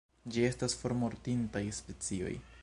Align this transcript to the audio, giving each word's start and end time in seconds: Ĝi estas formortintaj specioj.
Ĝi 0.35 0.45
estas 0.47 0.75
formortintaj 0.79 1.63
specioj. 1.83 2.35